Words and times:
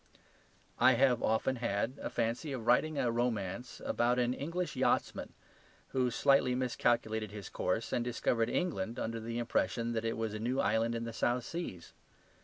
I 0.79 0.93
have 0.93 1.21
often 1.21 1.57
had 1.57 1.99
a 2.01 2.09
fancy 2.09 2.53
for 2.53 2.57
writing 2.57 2.97
a 2.97 3.11
romance 3.11 3.79
about 3.85 4.17
an 4.17 4.33
English 4.33 4.75
yachtsman 4.75 5.33
who 5.89 6.09
slightly 6.09 6.55
miscalculated 6.55 7.29
his 7.29 7.49
course 7.49 7.93
and 7.93 8.03
discovered 8.03 8.49
England 8.49 8.97
under 8.97 9.19
the 9.19 9.37
impression 9.37 9.91
that 9.91 10.03
it 10.03 10.17
was 10.17 10.33
a 10.33 10.39
new 10.39 10.59
island 10.59 10.95
in 10.95 11.03
the 11.03 11.13
South 11.13 11.43
Seas. 11.45 11.93